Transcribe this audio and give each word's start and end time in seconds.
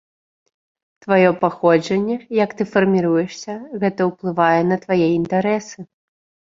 Тваё 1.05 1.29
паходжанне, 1.43 2.17
як 2.43 2.57
ты 2.63 2.69
фарміруешся, 2.73 3.61
гэта 3.87 4.01
ўплывае 4.11 4.61
на 4.75 4.83
твае 4.83 5.03
інтарэсы. 5.23 5.91